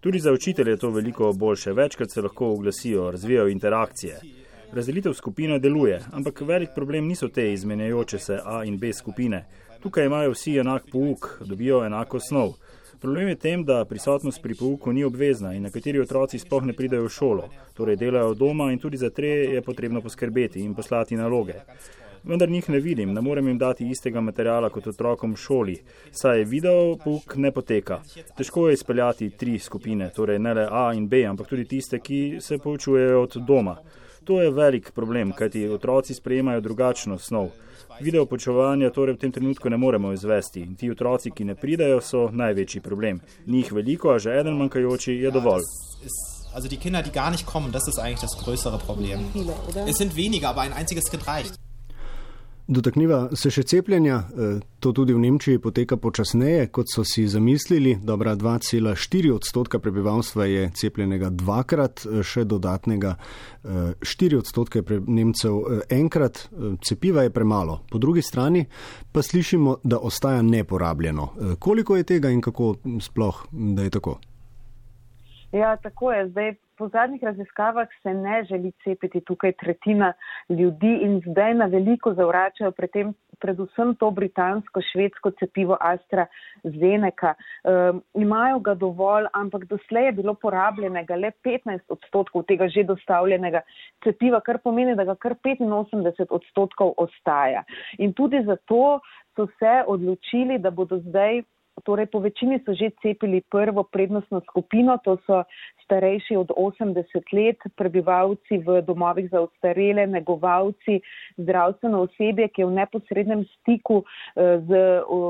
Tudi 0.00 0.18
za 0.18 0.32
učitelje 0.32 0.74
je 0.74 0.76
to 0.76 0.90
veliko 0.90 1.32
boljše, 1.32 1.72
večkrat 1.72 2.10
se 2.10 2.22
lahko 2.22 2.50
oglasijo, 2.56 3.10
razvijajo 3.10 3.48
interakcije. 3.48 4.18
Razdelitev 4.72 5.12
skupine 5.12 5.58
deluje, 5.58 6.00
ampak 6.12 6.40
velik 6.40 6.74
problem 6.74 7.06
niso 7.06 7.28
te 7.28 7.52
izmenjajoče 7.52 8.18
se 8.18 8.40
A 8.44 8.64
in 8.64 8.78
B 8.78 8.92
skupine. 8.92 9.46
Tukaj 9.84 10.06
imajo 10.06 10.30
vsi 10.30 10.58
enak 10.58 10.82
pouk, 10.92 11.26
dobijo 11.44 11.84
enako 11.84 12.20
snov. 12.20 12.52
Problem 13.00 13.28
je 13.28 13.34
tem, 13.36 13.64
da 13.64 13.84
prisotnost 13.84 14.42
pri 14.42 14.54
pouku 14.54 14.92
ni 14.92 15.02
obvezna 15.04 15.50
in 15.52 15.62
nekateri 15.62 16.00
otroci 16.00 16.38
sploh 16.38 16.64
ne 16.64 16.72
pridajo 16.72 17.04
v 17.04 17.10
šolo, 17.12 17.48
torej 17.76 17.98
delajo 18.00 18.30
doma 18.34 18.70
in 18.72 18.78
tudi 18.80 18.96
za 18.96 19.10
tre 19.10 19.28
je 19.28 19.60
potrebno 19.62 20.00
poskrbeti 20.00 20.62
in 20.64 20.72
poslati 20.74 21.16
naloge. 21.20 21.58
Vendar 22.24 22.48
njih 22.48 22.70
ne 22.70 22.80
vidim, 22.80 23.12
ne 23.12 23.20
morem 23.20 23.48
jim 23.48 23.58
dati 23.58 23.88
istega 23.90 24.20
materijala 24.20 24.70
kot 24.70 24.86
otrokom 24.86 25.34
v 25.34 25.42
šoli, 25.42 25.74
saj 26.12 26.44
video 26.44 26.96
pouk 27.04 27.36
ne 27.36 27.52
poteka. 27.52 28.00
Težko 28.38 28.68
je 28.68 28.78
izpeljati 28.80 29.30
tri 29.36 29.58
skupine, 29.58 30.08
torej 30.16 30.38
ne 30.38 30.54
le 30.54 30.64
A 30.70 30.86
in 30.94 31.08
B, 31.08 31.26
ampak 31.28 31.52
tudi 31.52 31.68
tiste, 31.68 32.00
ki 32.00 32.38
se 32.40 32.58
poučujejo 32.58 33.20
od 33.22 33.36
doma. 33.36 33.76
To 34.24 34.42
je 34.42 34.50
velik 34.50 34.90
problem, 34.90 35.32
kajti 35.32 35.68
otroci 35.68 36.14
sprejemajo 36.14 36.60
drugačno 36.60 37.18
snov. 37.18 37.50
Video 38.00 38.26
počovanja 38.26 38.90
torej 38.90 39.14
v 39.14 39.18
tem 39.18 39.32
trenutku 39.32 39.70
ne 39.70 39.76
moremo 39.76 40.12
izvesti 40.12 40.60
in 40.60 40.74
ti 40.74 40.90
otroci, 40.90 41.30
ki 41.30 41.44
ne 41.44 41.54
pridajo, 41.54 42.00
so 42.00 42.30
največji 42.32 42.80
problem. 42.80 43.20
Njih 43.46 43.72
veliko, 43.72 44.14
a 44.14 44.18
že 44.18 44.32
eden 44.40 44.56
manjkajoči 44.56 45.12
je 45.12 45.30
dovolj. 45.30 45.62
Also 46.54 46.68
die 46.68 46.78
Kinder, 46.78 47.02
die 47.02 47.12
gar 47.12 47.30
nicht 47.30 47.46
kommen, 47.46 47.72
das 47.72 47.88
ist 47.88 47.98
eigentlich 47.98 48.20
das 48.20 48.38
größere 48.38 48.78
Problem. 48.78 49.18
Es 49.86 49.96
sind 49.96 50.16
weniger, 50.16 50.48
aber 50.48 50.62
ein 50.62 50.72
einziges 50.72 51.04
Kind 51.10 51.26
reicht. 51.26 51.54
Dotakniva 52.64 53.28
se 53.36 53.50
še 53.52 53.62
cepljenja. 53.68 54.22
E, 54.24 54.46
to 54.80 54.92
tudi 54.96 55.12
v 55.12 55.20
Nemčiji 55.20 55.60
poteka 55.60 55.98
počasneje, 56.00 56.70
kot 56.72 56.88
so 56.88 57.04
si 57.04 57.26
zamislili. 57.28 57.98
Dobra 58.00 58.32
2,4 58.40 59.32
odstotka 59.34 59.78
prebivalstva 59.84 60.48
je 60.48 60.64
cepljenega 60.80 61.28
dvakrat, 61.28 62.06
e, 62.06 62.24
še 62.24 62.46
dodatnega 62.48 63.16
4 63.64 64.00
e, 64.00 64.40
odstotke 64.40 64.84
Nemcev 65.04 65.84
enkrat. 65.92 66.46
Cepiva 66.84 67.26
je 67.28 67.34
premalo. 67.36 67.82
Po 67.90 68.00
drugi 68.00 68.24
strani 68.24 68.64
pa 69.12 69.22
slišimo, 69.22 69.78
da 69.84 70.00
ostaja 70.00 70.42
neporabljeno. 70.42 71.56
Koliko 71.60 72.00
je 72.00 72.08
tega 72.16 72.32
in 72.32 72.40
kako 72.40 72.76
sploh, 73.04 73.44
da 73.52 73.84
je 73.84 73.92
tako? 74.00 74.18
Ja, 75.54 75.76
tako 75.76 76.12
je. 76.12 76.28
Zdaj, 76.28 76.54
po 76.78 76.88
zadnjih 76.88 77.22
raziskavah 77.22 77.88
se 78.02 78.14
ne 78.14 78.44
želi 78.44 78.72
cepiti 78.84 79.20
tukaj 79.20 79.52
tretjina 79.52 80.12
ljudi 80.48 80.98
in 81.02 81.20
zdaj 81.26 81.54
na 81.54 81.66
veliko 81.66 82.14
zavračajo 82.14 82.70
predtem, 82.70 83.12
predvsem 83.40 83.94
to 83.94 84.10
britansko-švedsko 84.10 85.30
cepivo 85.38 85.76
AstraZeneca. 85.80 87.34
Um, 87.34 88.02
imajo 88.14 88.58
ga 88.58 88.74
dovolj, 88.74 89.30
ampak 89.32 89.64
doslej 89.70 90.06
je 90.06 90.12
bilo 90.12 90.34
porabljenega 90.34 91.14
le 91.14 91.30
15 91.44 91.80
odstotkov 91.88 92.42
tega 92.50 92.68
že 92.68 92.82
dostavljenega 92.84 93.60
cepiva, 94.04 94.40
kar 94.40 94.58
pomeni, 94.58 94.96
da 94.96 95.04
ga 95.04 95.14
kar 95.14 95.38
85 95.44 96.26
odstotkov 96.30 96.94
ostaja. 96.96 97.62
In 97.98 98.12
tudi 98.12 98.42
zato 98.42 99.00
so 99.36 99.46
se 99.58 99.82
odločili, 99.86 100.58
da 100.58 100.70
bodo 100.70 100.98
zdaj 100.98 101.42
Torej, 101.82 102.06
po 102.06 102.18
večini 102.22 102.60
so 102.62 102.74
že 102.74 102.90
cepili 103.02 103.42
prvo 103.50 103.82
prednostno 103.82 104.40
skupino, 104.46 104.98
to 105.04 105.18
so 105.26 105.42
starejši 105.84 106.36
od 106.36 106.50
80 106.56 107.32
let, 107.32 107.58
prebivalci 107.76 108.58
v 108.58 108.80
domovih 108.82 109.28
za 109.30 109.40
ostarele, 109.40 110.06
negovalci, 110.06 111.00
zdravstveno 111.36 112.00
osebje, 112.06 112.48
ki 112.48 112.62
je 112.62 112.66
v 112.66 112.76
neposrednem 112.78 113.44
stiku 113.56 114.04
eh, 114.04 114.62
z 114.62 114.70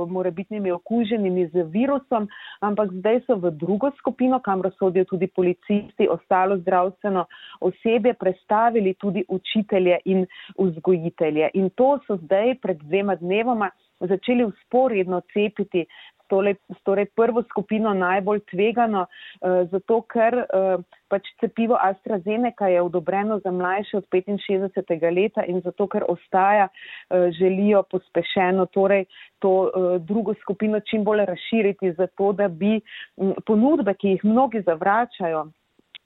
morebitnimi 0.08 0.72
okuženimi 0.72 1.48
z 1.48 1.64
virusom, 1.72 2.28
ampak 2.60 2.92
zdaj 3.00 3.24
so 3.26 3.38
v 3.40 3.50
drugo 3.50 3.90
skupino, 3.98 4.38
kamor 4.38 4.70
sodijo 4.78 5.04
tudi 5.04 5.26
policisti, 5.26 6.08
ostalo 6.08 6.60
zdravstveno 6.60 7.24
osebje, 7.60 8.14
predstavili 8.14 8.94
tudi 8.94 9.24
učitelje 9.28 9.98
in 10.04 10.26
vzgojitelje. 10.58 11.50
In 11.54 11.70
to 11.70 11.98
so 12.06 12.20
zdaj 12.20 12.60
pred 12.60 12.78
dvema 12.84 13.16
dnevoma 13.16 13.70
začeli 14.00 14.44
usporedno 14.44 15.20
cepiti 15.32 15.86
tole, 16.28 16.54
torej 16.82 17.06
prvo 17.16 17.42
skupino 17.50 17.94
najbolj 17.94 18.40
tvegano, 18.50 19.06
uh, 19.06 19.64
zato 19.70 20.00
ker 20.10 20.36
uh, 20.44 20.82
pač 21.08 21.28
cepivo 21.40 21.78
AstraZeneca 21.80 22.68
je 22.72 22.82
odobreno 22.82 23.38
za 23.44 23.50
mlajše 23.50 23.96
od 23.96 24.06
65. 24.12 25.14
leta 25.14 25.44
in 25.46 25.60
zato 25.60 25.86
ker 25.86 26.04
ostaja, 26.08 26.68
uh, 26.68 27.28
želijo 27.38 27.82
pospešeno 27.82 28.66
torej 28.66 29.04
to 29.38 29.50
uh, 29.50 29.96
drugo 30.00 30.34
skupino 30.40 30.80
čim 30.80 31.04
bolj 31.04 31.24
razširiti, 31.24 31.92
zato 31.92 32.32
da 32.32 32.48
bi 32.48 32.80
um, 33.16 33.34
ponudbe, 33.46 33.94
ki 33.94 34.16
jih 34.16 34.24
mnogi 34.24 34.62
zavračajo, 34.66 35.46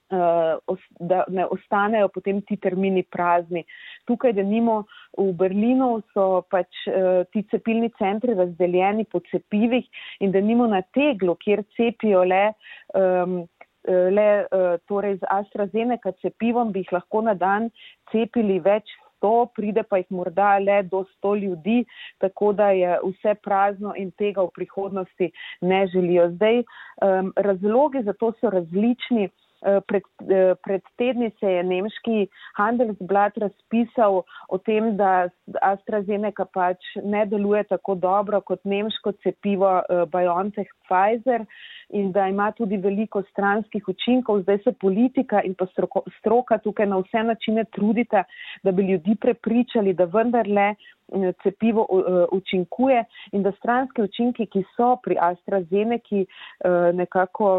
da 0.09 1.25
ne 1.29 1.47
ostanejo 1.47 2.09
potem 2.09 2.41
ti 2.43 2.57
termini 2.57 3.03
prazni. 3.03 3.65
Tukaj, 4.09 4.33
da 4.33 4.43
nimo 4.43 4.85
v 5.19 5.33
Berlinu, 5.37 5.91
so 6.15 6.43
pač 6.50 6.85
uh, 6.88 7.25
ti 7.33 7.45
cepilni 7.50 7.91
centri 7.99 8.35
razdeljeni 8.38 9.05
po 9.05 9.21
cepivih 9.31 9.85
in 10.21 10.33
da 10.33 10.41
nimo 10.41 10.67
na 10.67 10.83
teglu, 10.83 11.37
kjer 11.37 11.65
cepijo 11.77 12.25
le. 12.25 12.49
Um, 12.95 13.45
Le 13.88 14.45
torej 14.91 15.15
z 15.17 15.29
AstraZeneca 15.33 16.11
cepivom 16.21 16.75
bi 16.75 16.83
jih 16.83 16.91
lahko 16.93 17.23
na 17.25 17.33
dan 17.38 17.71
cepili 18.11 18.59
več 18.61 18.91
sto, 19.19 19.50
pride 19.55 19.83
pa 19.83 19.99
jih 19.99 20.11
morda 20.11 20.57
le 20.59 20.83
do 20.83 21.05
sto 21.17 21.35
ljudi, 21.35 21.85
tako 22.19 22.53
da 22.53 22.71
je 22.71 22.99
vse 23.05 23.35
prazno 23.43 23.95
in 23.97 24.11
tega 24.11 24.43
v 24.43 24.55
prihodnosti 24.55 25.31
ne 25.61 25.87
želijo. 25.87 26.31
Zdaj, 26.31 26.62
um, 26.62 27.33
razlogi 27.37 28.03
za 28.03 28.12
to 28.12 28.33
so 28.41 28.50
različni. 28.50 29.29
Eh, 29.67 29.81
pred, 29.87 30.03
eh, 30.31 30.55
pred 30.62 30.83
tedni 30.97 31.33
se 31.41 31.50
je 31.50 31.62
nemški 31.67 32.29
Handelsblad 32.55 33.41
razpisal 33.43 34.21
o 34.49 34.59
tem, 34.59 34.93
da 34.97 35.27
AstraZeneca 35.67 36.45
pač 36.55 36.93
ne 37.03 37.25
deluje 37.27 37.65
tako 37.67 37.97
dobro 37.99 38.38
kot 38.41 38.62
nemško 38.62 39.12
cepivo 39.25 39.73
eh, 39.81 40.05
BioNTech 40.12 40.71
Pfizer 40.87 41.43
in 41.91 42.12
da 42.12 42.29
ima 42.31 42.53
tudi 42.55 42.79
veliko 42.79 43.25
stranskih 43.33 43.88
učinkov. 43.88 44.45
Zdaj 44.45 44.61
se 44.62 44.73
politika 44.79 45.43
in 45.43 45.59
pa 45.59 45.67
stroka 46.21 46.61
tukaj 46.62 46.87
na 46.87 47.00
vse 47.03 47.25
načine 47.27 47.65
trudita, 47.75 48.23
da 48.62 48.73
bi 48.73 48.87
ljudi 48.93 49.17
prepričali, 49.19 49.95
da 49.95 50.05
vendarle 50.05 50.75
cepivo 51.43 51.87
učinkuje 52.33 53.05
in 53.33 53.43
da 53.43 53.53
stranske 53.59 54.03
učinki, 54.05 54.47
ki 54.47 54.65
so 54.77 54.95
pri 55.03 55.17
AstraZeneca 55.31 56.25
nekako 56.93 57.53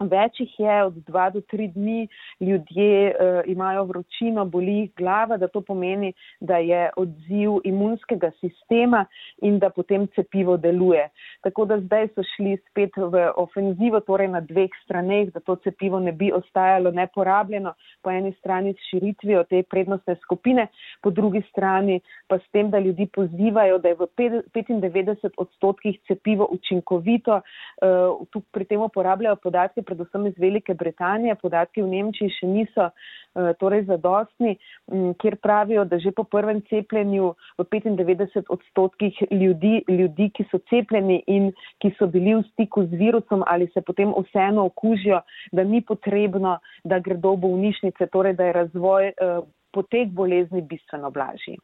Več 0.00 0.40
jih 0.40 0.54
je, 0.58 0.76
od 0.84 0.96
dva 1.06 1.28
do 1.30 1.40
tri 1.46 1.68
dni 1.70 2.08
ljudje 2.40 3.12
uh, 3.12 3.40
imajo 3.46 3.84
vročino, 3.84 4.44
boli 4.44 4.74
jih 4.80 4.90
glava, 4.98 5.36
da 5.36 5.48
to 5.48 5.60
pomeni, 5.60 6.12
da 6.40 6.58
je 6.58 6.88
odziv 6.96 7.60
imunskega 7.64 8.32
sistema 8.40 9.04
in 9.42 9.58
da 9.62 9.70
potem 9.70 10.08
cepivo 10.16 10.56
deluje. 10.56 11.08
Tako 11.42 11.64
da 11.70 11.78
zdaj 11.80 12.08
so 12.14 12.24
šli 12.34 12.56
spet 12.68 12.96
v 12.96 13.28
ofenzivo, 13.36 14.00
torej 14.00 14.32
na 14.32 14.40
dveh 14.40 14.70
straneh, 14.84 15.30
da 15.32 15.40
to 15.40 15.56
cepivo 15.62 16.00
ne 16.00 16.12
bi 16.12 16.32
ostajalo 16.32 16.90
neporabljeno, 16.90 17.74
po 18.02 18.10
eni 18.10 18.32
strani 18.38 18.74
s 18.74 18.90
širitvijo 18.90 19.44
te 19.50 19.62
prednostne 19.62 20.16
skupine, 20.22 20.66
po 21.02 21.10
drugi 21.10 21.42
strani 21.50 22.00
pa 22.26 22.38
s 22.38 22.50
tem, 22.52 22.70
da 22.70 22.78
ljudi 22.78 23.06
pozivajo, 23.06 23.78
da 23.78 23.92
je 23.92 24.00
v 24.00 24.08
95 24.18 25.30
odstotkih 25.36 25.98
cepivo 26.08 26.48
učinkovito. 26.50 27.40
Uh, 27.82 28.26
tu 28.30 28.42
pri 28.52 28.64
tem 28.64 28.82
uporabljajo 28.82 29.36
podatke 29.36 29.82
predvsem 29.94 30.26
iz 30.26 30.38
Velike 30.38 30.74
Britanije. 30.74 31.34
Podatki 31.40 31.82
v 31.82 31.90
Nemčiji 31.92 32.32
še 32.36 32.46
niso 32.46 32.88
uh, 32.88 33.52
torej 33.60 33.84
zadostni, 33.88 34.56
um, 34.86 35.12
kjer 35.20 35.36
pravijo, 35.42 35.84
da 35.84 35.98
že 36.02 36.12
po 36.12 36.24
prvem 36.24 36.62
cepljenju 36.68 37.32
v 37.58 37.64
95 37.64 38.48
odstotkih 38.48 39.22
ljudi, 39.30 39.82
ljudi, 39.88 40.30
ki 40.34 40.48
so 40.50 40.60
cepljeni 40.70 41.22
in 41.26 41.50
ki 41.82 41.94
so 41.98 42.06
bili 42.06 42.34
v 42.34 42.44
stiku 42.52 42.86
z 42.86 43.00
virusom 43.00 43.44
ali 43.46 43.68
se 43.74 43.80
potem 43.80 44.14
vseeno 44.16 44.66
okužijo, 44.70 45.22
da 45.52 45.64
ni 45.64 45.82
potrebno, 45.82 46.58
da 46.84 46.98
gredo 46.98 47.34
v 47.36 47.44
bolnišnice, 47.46 48.08
torej 48.12 48.38
da 48.38 48.48
je 48.48 48.58
razvoj 48.60 49.12
uh, 49.12 49.44
potek 49.72 50.10
bolezni 50.12 50.62
bistveno 50.62 51.10
blažji. 51.10 51.58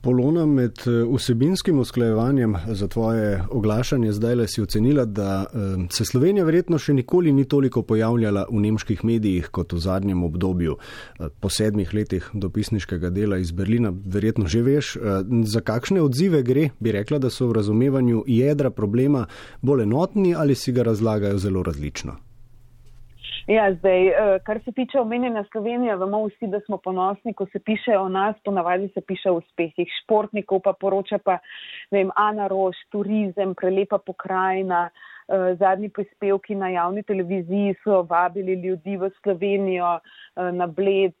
Polona, 0.00 0.46
med 0.46 0.78
eh, 0.86 1.16
vsebinskim 1.16 1.78
usklajevanjem 1.78 2.56
za 2.66 2.88
tvoje 2.88 3.42
oglašanje 3.50 4.12
zdaj 4.12 4.34
le 4.34 4.48
si 4.48 4.62
ocenila, 4.62 5.04
da 5.04 5.44
eh, 5.46 5.86
se 5.90 6.04
Slovenija 6.04 6.44
verjetno 6.44 6.78
še 6.78 6.94
nikoli 6.94 7.32
ni 7.32 7.44
toliko 7.44 7.82
pojavljala 7.82 8.46
v 8.50 8.60
nemških 8.66 9.04
medijih 9.04 9.48
kot 9.50 9.72
v 9.72 9.80
zadnjem 9.82 10.22
obdobju. 10.24 10.76
Eh, 10.76 11.32
po 11.40 11.50
sedmih 11.50 11.94
letih 11.94 12.30
dopisniškega 12.34 13.10
dela 13.10 13.38
iz 13.38 13.50
Berlina, 13.52 13.90
verjetno 13.90 14.46
že 14.46 14.62
veš, 14.62 14.96
za 15.44 15.60
kakšne 15.60 16.00
odzive 16.02 16.42
gre, 16.42 16.70
bi 16.78 16.92
rekla, 16.92 17.18
da 17.18 17.30
so 17.30 17.48
v 17.48 17.58
razumevanju 17.58 18.24
jedra 18.26 18.70
problema 18.70 19.26
bolj 19.62 19.82
enotni 19.82 20.34
ali 20.34 20.54
si 20.54 20.72
ga 20.72 20.86
razlagajo 20.86 21.38
zelo 21.38 21.62
različno. 21.62 22.25
Ja, 23.46 23.68
zdaj, 23.74 24.08
eh, 24.08 24.38
kar 24.42 24.58
se 24.64 24.72
tiče 24.72 24.98
omenjanja 25.00 25.44
Slovenije, 25.52 25.96
vemo 25.96 26.24
vsi, 26.24 26.46
da 26.50 26.60
smo 26.60 26.76
ponosni, 26.82 27.34
ko 27.34 27.46
se 27.46 27.58
piše 27.58 27.98
o 27.98 28.08
nas, 28.08 28.36
ponavadi 28.44 28.88
se 28.94 29.00
piše 29.00 29.30
o 29.30 29.36
uspehih. 29.38 29.88
Športnikov, 30.02 30.60
pa 30.64 30.72
poroča 30.72 31.18
pa, 31.18 31.38
ne 31.90 31.98
vem, 31.98 32.10
Ana 32.16 32.48
Roš, 32.50 32.76
turizem, 32.90 33.54
prelepa 33.54 33.98
pokrajina, 33.98 34.88
eh, 34.90 35.54
zadnji 35.58 35.88
prispevki 35.88 36.54
na 36.54 36.68
javni 36.68 37.02
televiziji 37.02 37.74
so 37.84 38.02
vabili 38.02 38.58
ljudi 38.66 38.96
v 38.96 39.10
Slovenijo, 39.22 39.98
na 40.36 40.66
Bled, 40.66 41.16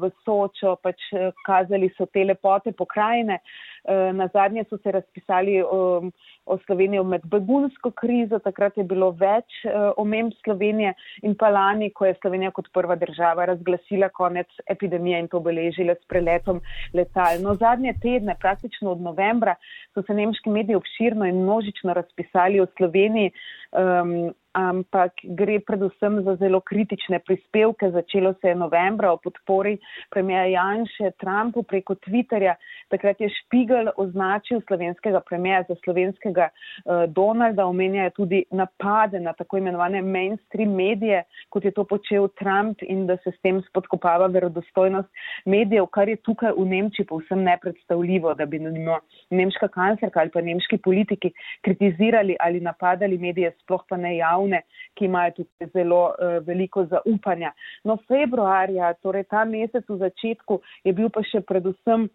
v 0.00 0.10
Sočo, 0.24 0.76
pač 0.82 1.10
kazali 1.46 1.90
so 1.96 2.06
te 2.06 2.24
lepote 2.24 2.72
pokrajine. 2.72 3.40
Na 3.88 4.28
zadnje 4.32 4.64
so 4.68 4.76
se 4.82 4.92
razpisali 4.92 5.62
o, 5.62 6.02
o 6.46 6.58
Slovenijo 6.66 7.04
med 7.04 7.24
begunsko 7.24 7.90
krizo, 7.96 8.38
takrat 8.38 8.76
je 8.76 8.84
bilo 8.84 9.10
več 9.16 9.62
omemb 9.96 10.34
Slovenije 10.44 10.92
in 11.22 11.34
pa 11.34 11.48
lani, 11.50 11.90
ko 11.90 12.06
je 12.06 12.18
Slovenija 12.20 12.52
kot 12.54 12.68
prva 12.74 12.96
država 13.00 13.48
razglasila 13.50 14.10
konec 14.14 14.52
epidemije 14.68 15.22
in 15.24 15.30
to 15.32 15.40
beležila 15.40 15.96
s 15.96 16.06
preletom 16.12 16.60
letal. 16.94 17.40
No, 17.42 17.56
zadnje 17.56 17.96
tedne, 18.02 18.36
praktično 18.40 18.92
od 18.92 19.00
novembra, 19.00 19.56
so 19.94 20.04
se 20.06 20.14
nemški 20.14 20.52
mediji 20.52 20.76
obširno 20.76 21.26
in 21.26 21.42
množično 21.42 21.96
razpisali 21.96 22.60
o 22.60 22.68
Sloveniji. 22.76 23.32
Um, 23.72 24.34
ampak 24.52 25.12
gre 25.22 25.60
predvsem 25.60 26.22
za 26.24 26.34
zelo 26.36 26.60
kritične 26.60 27.18
prispevke. 27.18 27.90
Začelo 27.90 28.34
se 28.40 28.48
je 28.48 28.54
novembra 28.54 29.12
o 29.12 29.16
podpori 29.16 29.78
premija 30.10 30.44
Janše 30.44 31.10
Trumpu 31.18 31.62
preko 31.62 31.94
Twitterja. 31.94 32.54
Takrat 32.88 33.20
je 33.20 33.28
Špigel 33.28 33.90
označil 33.96 34.60
slovenskega 34.66 35.20
premija 35.20 35.62
za 35.68 35.74
slovenskega 35.84 36.48
uh, 36.50 37.04
Donalda. 37.12 37.66
Omenjajo 37.66 38.10
tudi 38.10 38.44
napade 38.50 39.20
na 39.20 39.32
tako 39.32 39.58
imenovane 39.58 40.02
mainstream 40.02 40.74
medije, 40.74 41.22
kot 41.48 41.64
je 41.64 41.70
to 41.70 41.84
počel 41.84 42.28
Trump 42.38 42.82
in 42.82 43.06
da 43.06 43.16
se 43.16 43.30
s 43.30 43.40
tem 43.42 43.62
spodkopava 43.68 44.26
verodostojnost 44.26 45.08
medijev, 45.44 45.86
kar 45.86 46.08
je 46.08 46.16
tukaj 46.16 46.52
v 46.58 46.66
Nemčiji 46.66 47.06
povsem 47.06 47.42
nepredstavljivo, 47.44 48.34
da 48.34 48.46
bi 48.46 48.58
nimo 48.58 48.98
nemška 49.30 49.68
kanclerka 49.68 50.20
ali 50.20 50.30
pa 50.30 50.40
nemški 50.40 50.78
politiki 50.78 51.32
kritizirali 51.62 52.36
ali 52.40 52.60
napadali 52.60 53.18
medije, 53.18 53.52
sploh 53.62 53.84
pa 53.88 53.96
ne 53.96 54.16
javno 54.16 54.39
javne, 54.40 54.62
ki 54.94 55.04
imajo 55.04 55.30
tudi 55.36 55.70
zelo 55.72 56.00
uh, 56.08 56.38
veliko 56.46 56.84
zaupanja. 56.84 57.52
No, 57.84 57.98
februarja, 58.08 58.94
torej 59.02 59.24
ta 59.30 59.44
mesec 59.44 59.84
v 59.88 59.98
začetku, 59.98 60.60
je 60.84 60.92
bil 60.92 61.10
pa 61.10 61.22
še 61.22 61.40
predvsem 61.40 62.08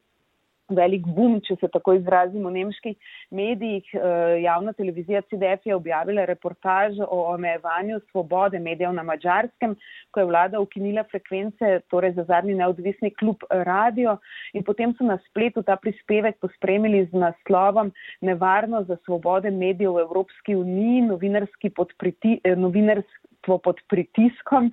velik 0.70 1.06
bum, 1.06 1.38
če 1.46 1.56
se 1.62 1.70
tako 1.72 1.96
izrazimo, 2.00 2.50
v 2.50 2.60
nemških 2.60 2.96
medijih. 3.36 3.90
Eh, 3.94 4.42
javna 4.46 4.74
televizija 4.74 5.22
CDF 5.30 5.66
je 5.66 5.76
objavila 5.76 6.26
reportaž 6.26 6.98
o 7.06 7.20
omejevanju 7.34 8.00
svobode 8.12 8.60
medijev 8.60 8.94
na 8.94 9.04
mačarskem, 9.04 9.76
ko 10.12 10.20
je 10.20 10.30
vlada 10.32 10.60
ukinila 10.60 11.04
frekvence, 11.12 11.80
torej 11.90 12.16
za 12.18 12.24
zadnji 12.24 12.56
neodvisni 12.56 13.12
klub 13.14 13.46
radio 13.50 14.18
in 14.54 14.64
potem 14.64 14.94
so 14.98 15.06
na 15.06 15.20
spletu 15.30 15.64
ta 15.64 15.76
prispevek 15.76 16.40
pospremili 16.42 17.06
z 17.12 17.14
naslovom 17.26 17.92
Nevarno 18.22 18.84
za 18.88 18.98
svobode 19.06 19.52
medijev 19.52 19.96
v 19.96 20.06
Evropski 20.08 20.56
uniji, 20.56 21.02
novinarski 21.02 21.70
pod 21.70 21.94
priti, 21.98 22.40
eh, 22.44 22.56
novinarstvo 22.56 23.58
pod 23.64 23.82
pritiskom. 23.90 24.72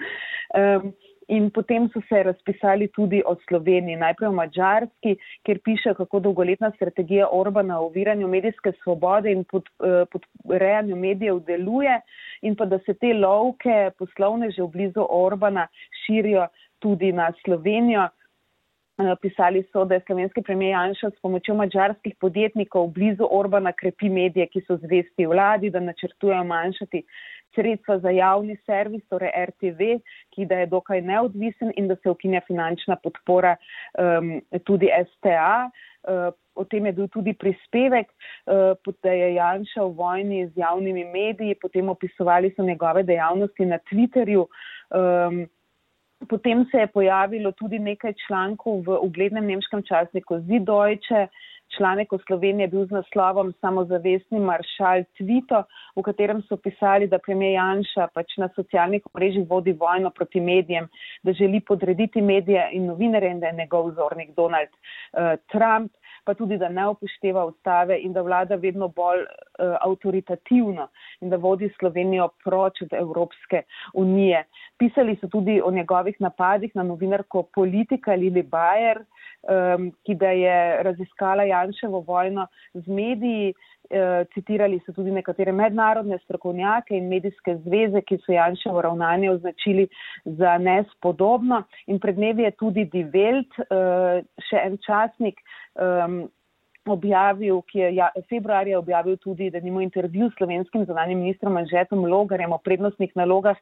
Um, 0.57 0.93
In 1.29 1.51
potem 1.51 1.89
so 1.93 2.01
se 2.09 2.23
razpisali 2.23 2.89
tudi 2.89 3.23
o 3.27 3.37
Sloveniji, 3.49 3.97
najprej 3.97 4.29
o 4.29 4.33
Mačarski, 4.33 5.17
kjer 5.47 5.61
piše, 5.65 5.95
kako 5.95 6.21
dolgoletna 6.21 6.71
strategija 6.77 7.29
Orbana 7.33 7.81
o 7.81 7.87
oviranju 7.87 8.29
medijske 8.29 8.73
svobode 8.83 9.33
in 9.33 9.45
podrejanju 9.45 10.95
pod 10.95 11.03
medijev 11.03 11.39
deluje 11.47 12.01
in 12.43 12.57
pa 12.57 12.65
da 12.65 12.79
se 12.79 12.95
te 12.95 13.15
lovke 13.15 13.91
poslovne 13.99 14.51
že 14.51 14.63
v 14.63 14.69
blizu 14.69 15.07
Orbana 15.09 15.69
širijo 16.05 16.47
tudi 16.79 17.13
na 17.13 17.33
Slovenijo. 17.45 18.09
Eh, 18.99 19.15
pisali 19.21 19.65
so, 19.73 19.85
da 19.85 19.95
je 19.95 20.03
slovenski 20.07 20.43
premijer 20.43 20.73
Janša 20.73 21.11
s 21.11 21.21
pomočjo 21.23 21.55
mačarskih 21.55 22.15
podjetnikov 22.21 22.87
blizu 22.87 23.29
Orbana 23.31 23.73
krepi 23.73 24.09
medije, 24.09 24.47
ki 24.47 24.61
so 24.67 24.77
zvesti 24.77 25.27
vladi, 25.27 25.71
da 25.71 25.81
načrtujejo 25.81 26.45
manjšati 26.45 27.01
sredstva 27.55 27.99
za 27.99 28.11
javni 28.11 28.57
servis, 28.67 29.05
torej 29.09 29.31
RTV, 29.47 29.89
ki 30.35 30.45
da 30.47 30.59
je 30.61 30.67
dokaj 30.67 31.01
neodvisen 31.01 31.73
in 31.77 31.89
da 31.89 31.97
se 31.97 32.11
ukinja 32.11 32.41
finančna 32.47 32.97
podpora 32.97 33.57
um, 33.99 34.41
tudi 34.65 34.93
STA. 35.07 35.71
Uh, 36.03 36.35
o 36.55 36.65
tem 36.65 36.87
je 36.87 36.93
bil 36.93 37.09
tudi 37.09 37.33
prispevek, 37.33 38.13
uh, 38.47 38.95
da 39.03 39.13
je 39.13 39.35
Janša 39.35 39.85
v 39.85 39.97
vojni 39.97 40.47
z 40.49 40.61
javnimi 40.61 41.05
mediji, 41.05 41.55
potem 41.55 41.89
opisovali 41.89 42.53
so 42.57 42.63
njegove 42.63 43.03
dejavnosti 43.03 43.67
na 43.67 43.79
Twitterju. 43.89 44.47
Um, 44.91 45.47
potem 46.29 46.65
se 46.71 46.79
je 46.79 46.87
pojavilo 46.87 47.53
tudi 47.53 47.79
nekaj 47.79 48.15
člankov 48.27 48.83
v 48.87 48.99
uglednem 49.03 49.47
nemškem 49.47 49.83
časniku 49.83 50.41
Zidojče, 50.41 51.29
članek 51.77 52.13
o 52.13 52.19
Sloveniji 52.27 52.65
je 52.65 52.69
bil 52.69 52.87
z 52.87 52.91
naslovom 52.91 53.53
Samozavestni 53.61 54.41
maršal 54.41 55.05
Tvito, 55.17 55.63
v 55.97 56.03
katerem 56.03 56.43
so 56.49 56.57
pisali, 56.57 57.09
da 57.09 57.19
premijer 57.19 57.55
Janša 57.55 58.09
pač 58.15 58.37
na 58.39 58.49
socialnih 58.57 59.03
mrežih 59.15 59.49
vodi 59.49 59.73
vojno 59.73 60.11
proti 60.11 60.41
medijem, 60.41 60.89
da 61.23 61.33
želi 61.33 61.61
podrediti 61.61 62.23
medije 62.23 62.69
in 62.73 62.87
novinarje 62.87 63.31
in 63.31 63.41
da 63.41 63.47
je 63.47 63.59
njegov 63.63 63.91
vzornik 63.91 64.35
Donald 64.37 64.69
uh, 64.69 65.37
Trump 65.53 65.93
pa 66.25 66.35
tudi, 66.35 66.59
da 66.59 66.69
ne 66.69 66.87
upošteva 66.89 67.45
ustave 67.45 67.99
in 68.01 68.13
da 68.13 68.23
vlada 68.23 68.57
vedno 68.57 68.89
bolj 68.89 69.23
uh, 69.23 69.77
avtoritativno 69.81 70.89
in 71.21 71.31
da 71.31 71.37
vodi 71.37 71.71
Slovenijo 71.79 72.29
proč 72.45 72.83
od 72.83 72.93
Evropske 72.93 73.63
unije. 73.95 74.45
Pisali 74.79 75.17
so 75.21 75.29
tudi 75.29 75.61
o 75.65 75.71
njegovih 75.71 76.21
napadih 76.21 76.71
na 76.75 76.83
novinarko 76.83 77.43
politika 77.55 78.15
Lili 78.15 78.43
Bajer, 78.43 79.05
um, 79.43 79.93
ki 80.07 80.15
da 80.15 80.31
je 80.31 80.83
raziskala 80.83 81.43
Janševo 81.43 82.01
vojno 82.01 82.47
z 82.75 82.87
mediji. 82.87 83.55
Uh, 83.93 84.25
citirali 84.35 84.79
so 84.87 84.93
tudi 84.97 85.11
nekatere 85.11 85.53
mednarodne 85.53 86.17
strokovnjake 86.25 86.97
in 86.97 87.11
medijske 87.11 87.59
zveze, 87.65 88.01
ki 88.01 88.17
so 88.23 88.33
Janševo 88.33 88.81
ravnanje 88.83 89.31
označili 89.31 89.89
za 90.25 90.55
nespodobno. 90.59 91.63
In 91.87 91.99
pred 92.01 92.17
dnevi 92.17 92.47
je 92.47 92.51
tudi 92.51 92.85
Die 92.85 93.05
Welt, 93.13 93.59
uh, 93.67 94.23
še 94.49 94.63
en 94.65 94.79
časnik, 94.87 95.43
um, 95.75 96.23
objavil, 96.87 97.61
ki 97.71 97.79
je 97.79 97.89
ja, 97.95 98.09
februarja 98.29 98.79
objavil 98.79 99.17
tudi, 99.17 99.51
da 99.51 99.61
nimo 99.61 99.81
intervju 99.81 100.31
s 100.31 100.39
slovenskim 100.39 100.87
zunanjim 100.87 101.21
ministrom 101.23 101.57
Anžetom 101.57 102.05
Logarjem 102.11 102.53
o 102.53 102.59
prednostnih 102.59 103.13
nalogah 103.15 103.57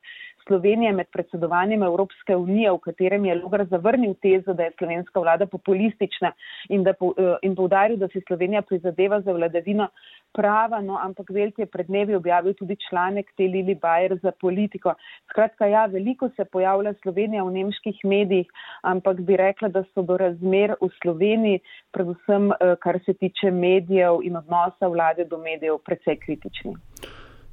Slovenije 0.50 0.92
med 0.92 1.06
predsedovanjem 1.12 1.82
Evropske 1.86 2.36
unije, 2.36 2.72
v 2.72 2.78
katerem 2.82 3.24
je 3.24 3.34
Logar 3.38 3.62
zavrnil 3.70 4.14
tezo, 4.22 4.54
da 4.54 4.64
je 4.66 4.72
slovenska 4.78 5.20
vlada 5.20 5.46
populistična 5.46 6.32
in, 6.68 6.82
da, 6.82 6.90
eh, 6.90 7.36
in 7.46 7.54
povdaril, 7.54 7.96
da 7.96 8.08
si 8.08 8.22
Slovenija 8.26 8.62
prizadeva 8.62 9.20
za 9.20 9.32
vladavino 9.32 9.86
prava, 10.32 10.80
no, 10.80 10.96
ampak 10.98 11.30
Velt 11.30 11.58
je 11.58 11.66
pred 11.66 11.86
dnevi 11.86 12.14
objavil 12.14 12.54
tudi 12.58 12.76
članek 12.88 13.30
te 13.36 13.46
Lili 13.46 13.74
Bajer 13.74 14.18
za 14.22 14.32
politiko. 14.40 14.94
Skratka, 15.30 15.66
ja, 15.66 15.84
veliko 15.86 16.28
se 16.36 16.44
pojavlja 16.44 16.94
Slovenija 17.02 17.44
v 17.44 17.52
nemških 17.52 18.00
medijih, 18.04 18.50
ampak 18.82 19.20
bi 19.20 19.36
rekla, 19.36 19.68
da 19.68 19.84
so 19.94 20.02
do 20.02 20.16
razmer 20.16 20.74
v 20.80 20.88
Sloveniji, 21.02 21.60
predvsem 21.94 22.50
eh, 22.50 22.74
kar 22.82 22.98
se 23.06 23.14
tiče 23.14 23.50
medijev 23.50 24.18
in 24.22 24.36
odnosa 24.36 24.90
vlade 24.90 25.24
do 25.24 25.38
medijev, 25.38 25.78
precej 25.86 26.18
kritični. 26.26 26.74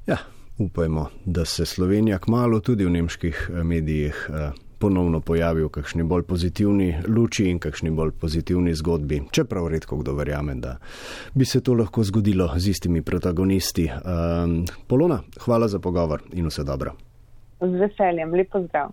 Ja, 0.06 0.16
upajmo, 0.58 1.06
da 1.24 1.44
se 1.44 1.66
Slovenija 1.66 2.18
kmalo 2.18 2.60
tudi 2.60 2.84
v 2.84 2.90
nemških 2.90 3.50
eh, 3.50 3.64
medijih 3.64 4.30
eh, 4.30 4.50
ponovno 4.78 5.20
pojavi 5.20 5.62
v 5.62 5.68
kakšni 5.68 6.02
bolj 6.02 6.22
pozitivni 6.22 6.94
luči 7.08 7.48
in 7.50 7.58
kakšni 7.58 7.90
bolj 7.90 8.12
pozitivni 8.20 8.74
zgodbi. 8.74 9.22
Čeprav 9.30 9.66
redko 9.68 9.96
kdo 9.96 10.14
verjame, 10.14 10.54
da 10.54 10.76
bi 11.34 11.44
se 11.44 11.60
to 11.60 11.74
lahko 11.74 12.04
zgodilo 12.04 12.50
z 12.56 12.68
istimi 12.68 13.02
protagonisti. 13.02 13.90
Um, 13.90 14.64
Polona, 14.86 15.20
hvala 15.40 15.68
za 15.68 15.78
pogovor 15.78 16.22
in 16.32 16.46
vse 16.46 16.64
dobro. 16.64 16.94
Z 17.60 17.74
veseljem, 17.74 18.34
lepo 18.34 18.62
zdrav. 18.62 18.86